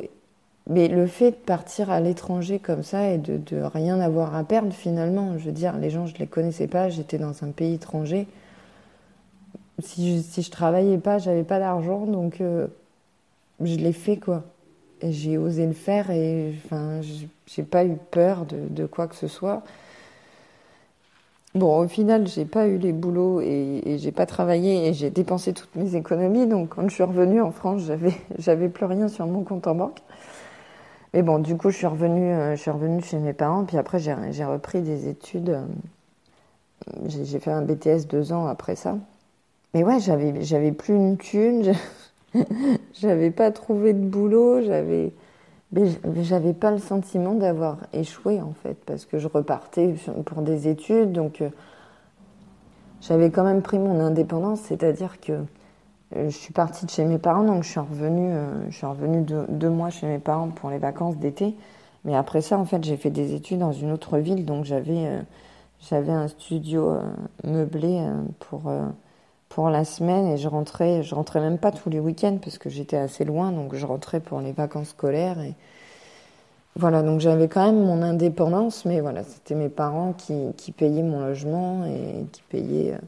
Mais 0.70 0.88
le 0.88 1.08
fait 1.08 1.32
de 1.32 1.36
partir 1.36 1.90
à 1.90 2.00
l'étranger 2.00 2.60
comme 2.60 2.84
ça 2.84 3.10
et 3.10 3.18
de, 3.18 3.38
de, 3.38 3.62
rien 3.62 4.00
avoir 4.00 4.36
à 4.36 4.44
perdre 4.44 4.72
finalement, 4.72 5.38
je 5.38 5.46
veux 5.46 5.52
dire, 5.52 5.78
les 5.78 5.90
gens 5.90 6.06
je 6.06 6.16
les 6.18 6.28
connaissais 6.28 6.68
pas, 6.68 6.90
j'étais 6.90 7.18
dans 7.18 7.44
un 7.44 7.50
pays 7.50 7.74
étranger. 7.76 8.28
Si 9.82 10.18
je, 10.18 10.22
si 10.22 10.50
travaillais 10.50 10.98
pas, 10.98 11.18
j'avais 11.18 11.44
pas 11.44 11.60
d'argent, 11.60 12.06
donc 12.06 12.42
euh, 12.42 12.68
je 13.62 13.76
l'ai 13.76 13.94
fait 13.94 14.18
quoi. 14.18 14.44
Et 15.02 15.12
j'ai 15.12 15.38
osé 15.38 15.66
le 15.66 15.74
faire 15.74 16.12
et 16.12 16.54
enfin, 16.66 17.02
j'ai 17.48 17.64
pas 17.64 17.86
eu 17.86 17.96
peur 18.12 18.46
de, 18.46 18.86
quoi 18.86 19.08
que 19.08 19.16
ce 19.16 19.28
soit. 19.28 19.64
Bon, 21.56 21.84
au 21.84 21.88
final, 21.88 22.28
j'ai 22.28 22.46
pas 22.46 22.68
eu 22.68 22.78
les 22.78 22.92
boulots 22.92 23.42
et, 23.42 23.82
et 23.86 23.98
j'ai 23.98 24.12
pas 24.12 24.26
travaillé 24.26 24.88
et 24.88 24.94
j'ai 24.94 25.10
dépensé 25.10 25.54
toutes 25.54 25.76
mes 25.76 25.96
économies. 25.96 26.48
Donc, 26.48 26.76
quand 26.76 26.88
je 26.88 26.94
suis 26.94 27.04
revenue 27.04 27.42
en 27.42 27.52
France, 27.52 27.82
j'avais, 28.38 28.68
plus 28.70 28.86
rien 28.86 29.08
sur 29.08 29.26
mon 29.26 29.44
compte 29.44 29.66
en 29.68 29.76
banque. 29.76 30.00
Mais 31.14 31.24
bon, 31.24 31.40
du 31.40 31.58
coup, 31.58 31.72
je 31.72 31.78
suis 31.78 31.88
revenue, 31.88 32.32
euh, 32.34 32.56
je 32.56 32.62
suis 32.62 32.72
revenue 32.72 33.02
chez 33.02 33.18
mes 33.18 33.34
parents. 33.34 33.66
Puis 33.66 33.78
après, 33.78 34.00
j'ai, 34.00 34.14
repris 34.46 34.82
des 34.82 35.08
études. 35.08 35.50
Euh, 35.50 35.66
j'ai 37.08 37.40
fait 37.40 37.52
un 37.52 37.62
BTS 37.64 38.08
deux 38.08 38.32
ans 38.32 38.48
après 38.48 38.76
ça. 38.76 38.98
Mais 39.74 39.84
ouais, 39.84 40.00
j'avais, 40.00 40.42
j'avais 40.42 40.72
plus 40.72 40.96
une 40.96 41.18
thune. 41.18 41.74
J'avais 42.94 43.32
pas 43.32 43.50
trouvé 43.50 43.94
de 43.94 44.06
boulot. 44.06 44.62
J'avais, 44.62 45.14
j'avais 46.22 46.54
pas 46.54 46.72
le 46.72 46.80
sentiment 46.80 47.36
d'avoir 47.36 47.78
échoué 47.94 48.42
en 48.42 48.54
fait, 48.54 48.78
parce 48.86 49.06
que 49.06 49.20
je 49.20 49.28
repartais 49.28 49.94
pour 50.26 50.42
des 50.42 50.68
études, 50.68 51.12
donc 51.12 51.42
euh, 51.42 51.50
j'avais 53.02 53.30
quand 53.30 53.44
même 53.44 53.62
pris 53.62 53.78
mon 53.78 54.00
indépendance, 54.00 54.62
c'est-à-dire 54.62 55.20
que 55.20 55.34
euh, 55.34 56.30
je 56.30 56.36
suis 56.36 56.54
partie 56.54 56.86
de 56.86 56.92
chez 56.92 57.06
mes 57.06 57.20
parents, 57.20 57.44
donc 57.44 57.64
je 57.64 57.70
suis 57.70 57.80
revenue, 57.80 58.32
euh, 58.32 58.70
je 58.70 58.76
suis 58.78 58.88
revenue 58.88 59.24
deux, 59.48 59.70
mois 59.70 59.92
chez 59.92 60.08
mes 60.08 60.20
parents 60.20 60.50
pour 60.50 60.72
les 60.72 60.80
vacances 60.80 61.18
d'été. 61.18 61.56
Mais 62.06 62.16
après 62.16 62.42
ça, 62.42 62.58
en 62.58 62.66
fait, 62.66 62.84
j'ai 62.84 62.98
fait 62.98 63.12
des 63.12 63.36
études 63.36 63.60
dans 63.60 63.74
une 63.74 63.92
autre 63.92 64.18
ville, 64.18 64.46
donc 64.46 64.66
j'avais 64.66 65.20
j'avais 65.82 66.12
un 66.12 66.28
studio 66.28 66.94
meublé 67.44 68.02
pour 68.40 68.72
pour 69.50 69.70
la 69.70 69.84
semaine 69.84 70.28
et 70.28 70.38
je 70.38 70.48
rentrais, 70.48 71.04
je 71.04 71.16
rentrais 71.16 71.42
même 71.42 71.58
pas 71.58 71.72
tous 71.72 71.90
les 71.90 72.00
week-ends 72.00 72.38
parce 72.42 72.58
que 72.60 72.70
j'étais 72.70 72.98
assez 72.98 73.26
loin, 73.26 73.52
donc 73.52 73.76
je 73.76 73.86
rentrais 73.86 74.20
pour 74.20 74.40
les 74.42 74.52
vacances 74.52 74.90
scolaires 74.90 75.40
et 75.40 75.56
voilà, 76.76 77.02
donc 77.02 77.20
j'avais 77.20 77.48
quand 77.48 77.66
même 77.66 77.84
mon 77.84 78.02
indépendance, 78.02 78.86
mais 78.86 79.02
voilà, 79.02 79.24
c'était 79.24 79.56
mes 79.56 79.70
parents 79.70 80.14
qui, 80.14 80.72
payaient 80.72 81.04
mon 81.04 81.20
logement 81.20 81.86
et 81.86 82.26
qui 82.32 82.42
payaient 82.44 82.94
euh, 82.94 83.00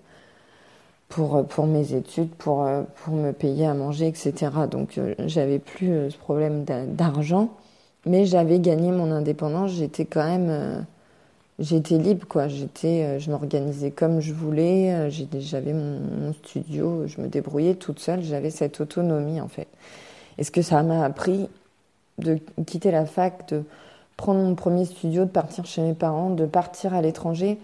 pour, 1.09 1.45
pour 1.45 1.67
mes 1.67 1.93
études, 1.93 2.31
pour, 2.31 2.65
euh, 2.65 2.81
pour 3.03 3.13
me 3.13 3.31
payer 3.31 3.67
à 3.67 3.73
manger, 3.73 4.07
etc. 4.07 4.33
Donc 4.69 4.97
euh, 4.97 5.13
j'avais 5.19 5.59
plus 5.59 6.09
ce 6.09 6.17
problème 6.17 6.65
d'argent, 6.65 7.49
mais 8.05 8.25
j'avais 8.25 8.59
gagné 8.59 8.91
mon 8.91 9.11
indépendance, 9.11 9.71
j'étais 9.71 10.05
quand 10.05 10.25
même 10.25 10.85
j'étais 11.61 11.97
libre 11.97 12.27
quoi 12.27 12.47
j'étais 12.47 13.03
euh, 13.03 13.19
je 13.19 13.29
m'organisais 13.31 13.91
comme 13.91 14.19
je 14.19 14.33
voulais 14.33 14.93
euh, 14.93 15.09
j'avais 15.39 15.73
mon, 15.73 16.33
studio 16.33 17.07
je 17.07 17.21
me 17.21 17.27
débrouillais 17.27 17.75
toute 17.75 17.99
seule 17.99 18.23
j'avais 18.23 18.49
cette 18.49 18.81
autonomie 18.81 19.39
en 19.39 19.47
fait 19.47 19.67
et 20.37 20.43
ce 20.43 20.51
que 20.51 20.61
ça 20.61 20.81
m'a 20.83 21.05
appris 21.05 21.47
de 22.17 22.39
quitter 22.65 22.91
la 22.91 23.05
fac 23.05 23.47
de 23.49 23.63
prendre 24.17 24.41
mon 24.41 24.55
premier 24.55 24.85
studio 24.85 25.25
de 25.25 25.29
partir 25.29 25.65
chez 25.65 25.81
mes 25.81 25.93
parents 25.93 26.31
de 26.31 26.45
partir 26.45 26.93
à 26.93 27.01
l'étranger 27.01 27.57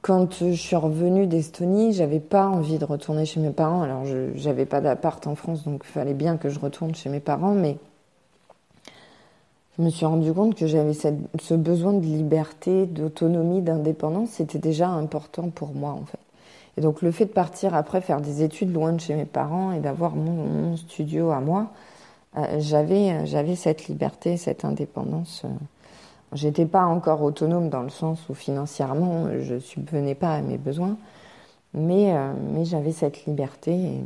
quand 0.00 0.40
je 0.40 0.54
suis 0.54 0.74
revenue 0.74 1.28
d'Estonie, 1.28 1.92
j'avais 1.92 2.18
pas 2.18 2.48
envie 2.48 2.78
de 2.78 2.84
retourner 2.84 3.24
chez 3.24 3.38
mes 3.38 3.52
parents. 3.52 3.82
Alors, 3.82 4.04
je 4.04 4.48
n'avais 4.48 4.66
pas 4.66 4.80
d'appart 4.80 5.24
en 5.28 5.36
France, 5.36 5.62
donc 5.62 5.82
il 5.84 5.92
fallait 5.92 6.12
bien 6.12 6.36
que 6.36 6.48
je 6.48 6.58
retourne 6.58 6.92
chez 6.92 7.08
mes 7.08 7.20
parents. 7.20 7.54
Mais 7.54 7.78
je 9.78 9.82
me 9.82 9.90
suis 9.90 10.04
rendu 10.04 10.32
compte 10.32 10.54
que 10.54 10.66
j'avais 10.66 10.92
ce 10.92 11.54
besoin 11.54 11.94
de 11.94 12.04
liberté, 12.04 12.84
d'autonomie, 12.84 13.62
d'indépendance, 13.62 14.30
c'était 14.30 14.58
déjà 14.58 14.88
important 14.88 15.48
pour 15.48 15.74
moi 15.74 15.92
en 15.92 16.04
fait. 16.04 16.18
Et 16.76 16.80
donc 16.80 17.02
le 17.02 17.10
fait 17.10 17.26
de 17.26 17.32
partir 17.32 17.74
après 17.74 18.00
faire 18.00 18.20
des 18.20 18.42
études 18.42 18.72
loin 18.72 18.92
de 18.92 19.00
chez 19.00 19.14
mes 19.14 19.24
parents 19.24 19.72
et 19.72 19.80
d'avoir 19.80 20.14
mon, 20.14 20.76
studio 20.76 21.30
à 21.30 21.40
moi, 21.40 21.70
euh, 22.36 22.60
j'avais 22.60 23.26
j'avais 23.26 23.56
cette 23.56 23.88
liberté, 23.88 24.36
cette 24.36 24.64
indépendance. 24.64 25.42
Euh. 25.44 25.48
J'étais 26.34 26.64
pas 26.64 26.84
encore 26.84 27.22
autonome 27.22 27.68
dans 27.68 27.82
le 27.82 27.90
sens 27.90 28.26
où 28.30 28.34
financièrement 28.34 29.28
je 29.40 29.58
subvenais 29.58 30.14
pas 30.14 30.34
à 30.34 30.40
mes 30.42 30.56
besoins, 30.58 30.96
mais 31.74 32.14
euh, 32.14 32.32
mais 32.52 32.64
j'avais 32.64 32.92
cette 32.92 33.24
liberté 33.24 34.00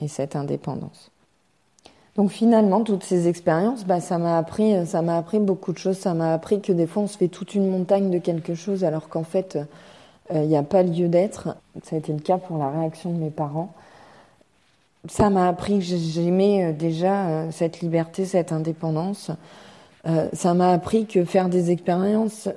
et 0.00 0.08
cette 0.08 0.36
indépendance. 0.36 1.10
Donc 2.20 2.32
finalement, 2.32 2.82
toutes 2.82 3.02
ces 3.02 3.28
expériences, 3.28 3.86
bah, 3.86 3.98
ça 3.98 4.18
m'a 4.18 4.36
appris, 4.36 4.86
ça 4.86 5.00
m'a 5.00 5.16
appris 5.16 5.38
beaucoup 5.38 5.72
de 5.72 5.78
choses. 5.78 5.96
Ça 5.96 6.12
m'a 6.12 6.34
appris 6.34 6.60
que 6.60 6.70
des 6.70 6.86
fois, 6.86 7.04
on 7.04 7.06
se 7.06 7.16
fait 7.16 7.28
toute 7.28 7.54
une 7.54 7.70
montagne 7.70 8.10
de 8.10 8.18
quelque 8.18 8.54
chose, 8.54 8.84
alors 8.84 9.08
qu'en 9.08 9.22
fait, 9.22 9.56
euh, 10.30 10.42
il 10.42 10.48
n'y 10.48 10.56
a 10.58 10.62
pas 10.62 10.82
lieu 10.82 11.08
d'être. 11.08 11.56
Ça 11.82 11.96
a 11.96 11.98
été 11.98 12.12
le 12.12 12.18
cas 12.18 12.36
pour 12.36 12.58
la 12.58 12.68
réaction 12.68 13.10
de 13.10 13.16
mes 13.16 13.30
parents. 13.30 13.72
Ça 15.08 15.30
m'a 15.30 15.48
appris 15.48 15.78
que 15.78 15.84
j'aimais 15.86 16.62
euh, 16.62 16.72
déjà 16.74 17.26
euh, 17.26 17.50
cette 17.52 17.80
liberté, 17.80 18.26
cette 18.26 18.52
indépendance. 18.52 19.30
ça 20.34 20.52
m'a 20.52 20.72
appris 20.72 21.06
que 21.06 21.24
faire 21.24 21.48
des 21.48 21.70
expériences, 21.70 22.50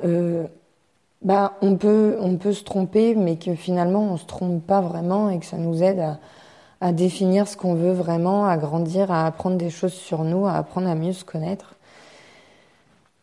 bah, 1.22 1.54
on 1.62 1.78
peut, 1.78 2.18
on 2.20 2.36
peut 2.36 2.52
se 2.52 2.66
tromper, 2.66 3.16
mais 3.16 3.38
que 3.38 3.56
finalement, 3.56 4.12
on 4.12 4.18
se 4.18 4.26
trompe 4.26 4.62
pas 4.62 4.82
vraiment 4.82 5.30
et 5.30 5.40
que 5.40 5.46
ça 5.46 5.56
nous 5.56 5.82
aide 5.82 6.02
à 6.02 6.20
à 6.84 6.92
définir 6.92 7.48
ce 7.48 7.56
qu'on 7.56 7.76
veut 7.76 7.94
vraiment, 7.94 8.46
à 8.46 8.58
grandir, 8.58 9.10
à 9.10 9.26
apprendre 9.26 9.56
des 9.56 9.70
choses 9.70 9.94
sur 9.94 10.26
nous, 10.26 10.46
à 10.46 10.56
apprendre 10.56 10.90
à 10.90 10.96
mieux 10.96 11.14
se 11.14 11.24
connaître. 11.24 11.76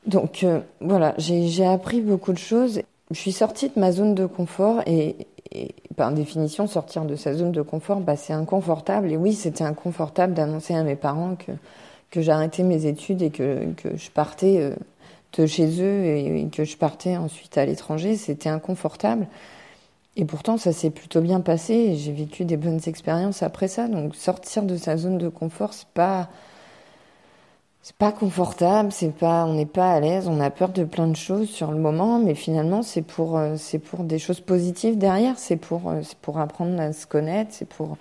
Donc 0.07 0.45
euh, 0.45 0.61
voilà, 0.81 1.13
j'ai 1.19 1.67
appris 1.67 2.01
beaucoup 2.01 2.33
de 2.33 2.39
choses. 2.39 2.81
Je 3.11 3.19
suis 3.19 3.33
sortie 3.33 3.69
de 3.69 3.79
ma 3.79 3.93
zone 3.93 4.15
de 4.15 4.25
confort 4.25 4.81
et, 4.87 5.27
par 5.95 6.11
définition, 6.13 6.67
sortir 6.67 7.05
de 7.05 7.17
sa 7.17 7.35
zone 7.35 7.53
de 7.53 7.61
confort, 7.61 8.01
bah, 8.01 8.17
c'est 8.17 8.33
inconfortable. 8.33 9.13
Et 9.13 9.19
oui, 9.19 9.35
c'était 9.35 9.65
inconfortable 9.65 10.33
d'annoncer 10.33 10.75
à 10.75 10.83
mes 10.83 10.97
parents 10.97 11.35
que, 11.35 11.53
que 12.11 12.23
j'arrêtais 12.23 12.63
mes 12.63 12.87
études 12.87 13.21
et 13.21 13.29
que, 13.29 13.67
que 13.77 13.95
je 13.95 14.11
partais 14.11 14.57
euh, 14.59 14.75
de 15.37 15.45
chez 15.45 15.83
eux 15.83 16.07
et 16.07 16.49
que 16.51 16.65
je 16.65 16.79
partais 16.79 17.19
ensuite 17.19 17.59
à 17.59 17.67
l'étranger. 17.67 18.17
C'était 18.17 18.49
inconfortable. 18.49 19.27
Et 20.17 20.25
pourtant, 20.25 20.59
ça 20.59 20.73
s'est 20.73 20.91
plutôt 20.91 21.21
bien 21.21 21.41
passé 21.41 21.75
et 21.75 21.97
j'ai 21.97 22.13
vécu 22.13 22.45
des 22.45 22.57
bonnes 22.57 22.81
expériences 22.87 23.43
après 23.43 23.69
ça. 23.69 23.87
Donc, 23.89 24.17
sortir 24.17 24.65
de 24.65 24.77
sa 24.77 24.97
zone 24.97 25.19
de 25.19 25.29
confort, 25.29 25.73
c'est 25.73 25.89
pas, 25.89 26.29
c'est 27.83 27.97
pas 27.97 28.13
confortable, 28.13 28.91
c'est 28.93 29.15
pas, 29.15 29.45
on 29.47 29.55
n'est 29.55 29.67
pas 29.67 29.93
à 29.93 30.01
l'aise, 30.01 30.29
on 30.29 30.41
a 30.41 30.51
peur 30.51 30.71
de 30.71 30.85
plein 30.85 31.07
de 31.07 31.17
choses 31.17 31.49
sur 31.49 31.71
le 31.71 31.79
moment, 31.79 32.19
mais 32.19 32.35
finalement, 32.35 32.83
c'est 32.83 33.03
pour, 33.03 33.39
euh, 33.39 33.55
c'est 33.57 33.79
pour 33.79 34.05
des 34.05 34.19
choses 34.19 34.41
positives 34.41 34.99
derrière, 34.99 35.39
c'est 35.39 35.57
pour, 35.57 35.89
euh, 35.89 36.01
c'est 36.03 36.19
pour 36.19 36.39
apprendre 36.39 36.81
à 36.81 36.93
se 36.93 37.07
connaître, 37.07 37.53
c'est 37.55 37.69
pour 37.69 37.97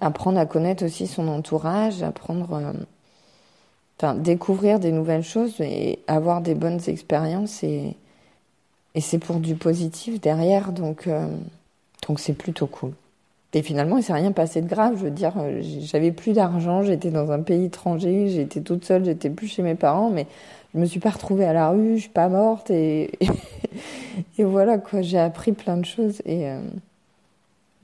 apprendre 0.00 0.38
à 0.38 0.46
connaître 0.46 0.84
aussi 0.84 1.06
son 1.06 1.28
entourage, 1.28 2.02
apprendre, 2.02 2.54
euh, 2.54 2.72
enfin, 3.98 4.14
découvrir 4.14 4.80
des 4.80 4.92
nouvelles 4.92 5.22
choses 5.22 5.60
et 5.60 6.00
avoir 6.08 6.40
des 6.40 6.54
bonnes 6.54 6.80
expériences 6.88 7.62
et, 7.62 7.96
et 8.94 9.00
c'est 9.00 9.18
pour 9.18 9.36
du 9.40 9.54
positif 9.54 10.20
derrière, 10.20 10.72
donc 10.72 11.06
euh, 11.06 11.26
donc 12.06 12.20
c'est 12.20 12.32
plutôt 12.32 12.66
cool. 12.66 12.92
Et 13.52 13.62
finalement, 13.62 13.96
il 13.96 14.04
s'est 14.04 14.12
rien 14.12 14.30
passé 14.32 14.62
de 14.62 14.68
grave. 14.68 14.94
Je 14.96 15.04
veux 15.04 15.10
dire, 15.10 15.32
euh, 15.38 15.60
j'avais 15.80 16.12
plus 16.12 16.32
d'argent, 16.34 16.82
j'étais 16.82 17.10
dans 17.10 17.32
un 17.32 17.40
pays 17.40 17.64
étranger, 17.64 18.28
j'étais 18.28 18.60
toute 18.60 18.84
seule, 18.84 19.04
j'étais 19.04 19.30
plus 19.30 19.48
chez 19.48 19.62
mes 19.62 19.74
parents, 19.74 20.10
mais 20.10 20.26
je 20.74 20.78
me 20.78 20.86
suis 20.86 21.00
pas 21.00 21.10
retrouvée 21.10 21.44
à 21.44 21.52
la 21.52 21.70
rue, 21.70 21.96
je 21.96 22.02
suis 22.02 22.10
pas 22.10 22.28
morte 22.28 22.70
et, 22.70 23.10
et 24.38 24.44
voilà 24.44 24.78
quoi. 24.78 25.02
J'ai 25.02 25.18
appris 25.18 25.52
plein 25.52 25.76
de 25.76 25.84
choses 25.84 26.22
et 26.24 26.48
euh, 26.48 26.60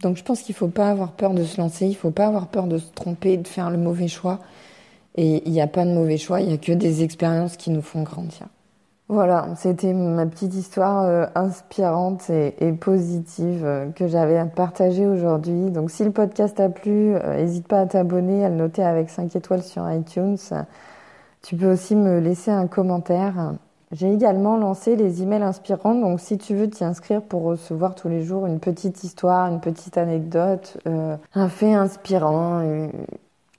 donc 0.02 0.16
je 0.16 0.22
pense 0.22 0.42
qu'il 0.42 0.54
faut 0.54 0.68
pas 0.68 0.90
avoir 0.90 1.12
peur 1.12 1.34
de 1.34 1.44
se 1.44 1.60
lancer, 1.60 1.86
il 1.86 1.96
faut 1.96 2.10
pas 2.12 2.26
avoir 2.26 2.48
peur 2.48 2.66
de 2.66 2.78
se 2.78 2.90
tromper, 2.94 3.36
de 3.36 3.48
faire 3.48 3.70
le 3.70 3.78
mauvais 3.78 4.08
choix. 4.08 4.40
Et 5.16 5.42
il 5.46 5.52
n'y 5.52 5.62
a 5.62 5.66
pas 5.66 5.84
de 5.84 5.90
mauvais 5.90 6.18
choix, 6.18 6.40
il 6.42 6.50
y 6.50 6.52
a 6.52 6.58
que 6.58 6.72
des 6.72 7.02
expériences 7.02 7.56
qui 7.56 7.70
nous 7.70 7.82
font 7.82 8.02
grandir. 8.02 8.46
Voilà, 9.08 9.54
c'était 9.56 9.92
ma 9.92 10.26
petite 10.26 10.54
histoire 10.54 11.04
euh, 11.04 11.26
inspirante 11.36 12.28
et, 12.28 12.72
positive 12.72 13.64
euh, 13.64 13.90
que 13.92 14.08
j'avais 14.08 14.36
à 14.36 14.46
partager 14.46 15.06
aujourd'hui. 15.06 15.70
Donc 15.70 15.92
si 15.92 16.02
le 16.04 16.10
podcast 16.10 16.58
a 16.58 16.68
plu, 16.68 17.14
n'hésite 17.14 17.68
pas 17.68 17.80
à 17.80 17.86
t'abonner, 17.86 18.44
à 18.44 18.48
le 18.48 18.56
noter 18.56 18.82
avec 18.82 19.08
5 19.10 19.36
étoiles 19.36 19.62
sur 19.62 19.88
iTunes. 19.90 20.36
Tu 21.42 21.54
peux 21.54 21.70
aussi 21.70 21.94
me 21.94 22.18
laisser 22.18 22.50
un 22.50 22.66
commentaire. 22.66 23.54
J'ai 23.92 24.12
également 24.12 24.56
lancé 24.56 24.96
les 24.96 25.22
emails 25.22 25.44
inspirants, 25.44 25.94
donc 25.94 26.18
si 26.18 26.38
tu 26.38 26.56
veux 26.56 26.68
t'y 26.68 26.82
inscrire 26.82 27.22
pour 27.22 27.42
recevoir 27.44 27.94
tous 27.94 28.08
les 28.08 28.22
jours 28.22 28.46
une 28.46 28.58
petite 28.58 29.04
histoire, 29.04 29.46
une 29.46 29.60
petite 29.60 29.96
anecdote, 29.96 30.78
euh, 30.88 31.16
un 31.34 31.48
fait 31.48 31.72
inspirant, 31.72 32.62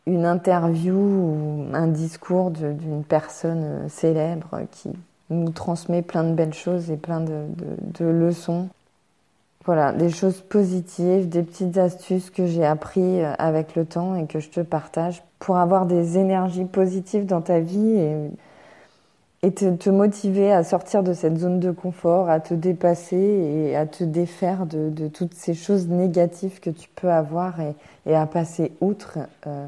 une, 0.06 0.26
interview 0.26 0.96
ou 0.96 1.66
un 1.74 1.88
discours 1.88 2.52
d'une 2.52 3.06
personne 3.06 3.88
célèbre 3.88 4.62
qui 4.72 4.92
nous 5.30 5.52
transmet 5.52 6.02
plein 6.02 6.24
de 6.24 6.34
belles 6.34 6.54
choses 6.54 6.92
et 6.92 6.98
plein 6.98 7.22
de 7.22 8.06
leçons. 8.06 8.70
Voilà, 9.68 9.92
des 9.92 10.10
choses 10.10 10.40
positives, 10.40 11.28
des 11.28 11.44
petites 11.44 11.78
astuces 11.78 12.30
que 12.30 12.46
j'ai 12.46 12.66
appris 12.66 13.22
euh, 13.22 13.34
avec 13.38 13.76
le 13.76 13.84
temps 13.84 14.16
et 14.16 14.26
que 14.26 14.40
je 14.40 14.50
te 14.50 14.62
partage 14.62 15.22
pour 15.40 15.58
avoir 15.58 15.86
des 15.86 16.18
énergies 16.18 16.64
positives 16.64 17.26
dans 17.26 17.42
ta 17.42 17.60
vie 17.60 18.00
et, 19.44 19.52
te, 19.52 19.90
motiver 19.90 20.54
à 20.54 20.64
sortir 20.64 21.04
de 21.04 21.12
cette 21.12 21.38
zone 21.38 21.60
de 21.60 21.72
confort, 21.72 22.30
à 22.30 22.40
te 22.40 22.54
dépasser 22.54 23.18
et 23.18 23.76
à 23.76 23.86
te 23.86 24.06
défaire 24.06 24.68
de, 24.68 25.10
toutes 25.10 25.34
ces 25.34 25.54
choses 25.54 25.90
négatives 25.90 26.62
que 26.62 26.70
tu 26.70 26.88
peux 26.96 27.12
avoir 27.12 27.56
et, 27.60 28.16
à 28.16 28.26
passer 28.26 28.72
outre 28.80 29.20
euh, 29.48 29.68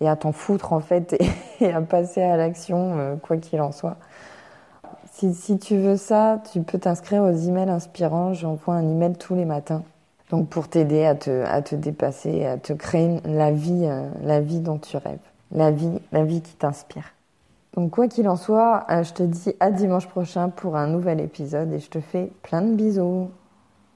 et 0.00 0.08
à 0.08 0.16
t'en 0.16 0.32
foutre 0.32 0.72
en 0.72 0.80
fait 0.80 1.14
et, 1.60 1.70
à 1.70 1.82
passer 1.82 2.22
à 2.22 2.38
l'action 2.38 2.98
euh, 2.98 3.16
quoi 3.16 3.36
qu'il 3.36 3.60
en 3.60 3.72
soit. 3.72 3.98
Si, 5.18 5.58
tu 5.58 5.76
veux 5.76 5.96
ça, 5.96 6.40
tu 6.52 6.60
peux 6.60 6.78
t'inscrire 6.78 7.24
aux 7.24 7.32
emails 7.32 7.70
inspirants. 7.70 8.34
J'envoie 8.34 8.74
un 8.74 8.88
email 8.88 9.14
tous 9.14 9.34
les 9.34 9.44
matins. 9.44 9.82
Donc 10.30 10.48
pour 10.48 10.68
t'aider 10.68 11.04
à 11.04 11.16
te, 11.16 11.44
à 11.44 11.60
te 11.60 11.74
dépasser, 11.74 12.44
à 12.44 12.56
te 12.56 12.72
créer 12.72 13.20
la 13.24 13.50
vie, 13.50 13.86
euh, 13.86 14.08
la 14.22 14.40
vie 14.40 14.60
dont 14.60 14.78
tu 14.78 14.96
rêves. 14.96 15.18
La 15.50 15.72
vie, 15.72 16.00
la 16.12 16.22
vie 16.22 16.40
qui 16.40 16.54
t'inspire. 16.54 17.14
Donc 17.74 17.90
quoi 17.90 18.06
qu'il 18.06 18.28
en 18.28 18.36
soit, 18.36 18.86
euh, 18.90 19.02
je 19.02 19.12
te 19.12 19.24
dis 19.24 19.56
à 19.58 19.72
dimanche 19.72 20.06
prochain 20.06 20.50
pour 20.50 20.76
un 20.76 20.86
nouvel 20.86 21.18
épisode 21.20 21.72
et 21.72 21.80
je 21.80 21.90
te 21.90 22.00
fais 22.00 22.30
plein 22.44 22.62
de 22.62 22.74
bisous. 22.74 23.28